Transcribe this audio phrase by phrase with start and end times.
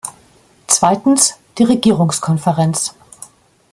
[0.65, 2.95] Zweitens die Regierungskonferenz.